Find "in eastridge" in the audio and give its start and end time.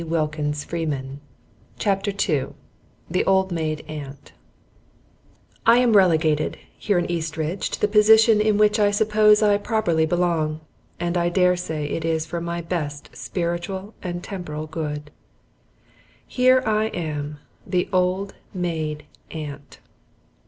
6.97-7.69